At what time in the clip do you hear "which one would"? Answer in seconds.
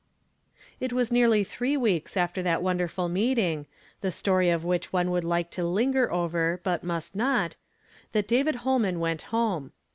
4.65-5.23